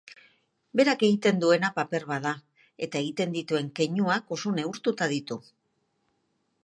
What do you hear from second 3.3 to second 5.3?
dituen keinuak oso neurtuta